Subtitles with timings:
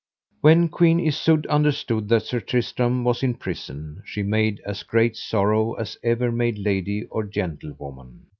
[0.39, 5.73] When Queen Isoud understood that Sir Tristram was in prison she made as great sorrow
[5.73, 8.25] as ever made lady or gentlewoman.